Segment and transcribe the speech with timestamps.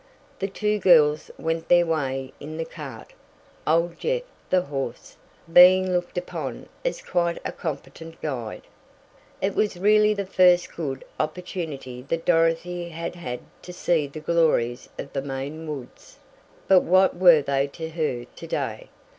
[0.39, 3.13] The two girls went their way in the cart,
[3.67, 5.15] old Jeff, the horse,
[5.53, 8.63] being looked upon as quite a competent guide.
[9.43, 14.89] It was really the first good opportunity that Dorothy had had to see the glories
[14.97, 16.17] of the Maine woods,
[16.67, 18.89] but what were they to her to day?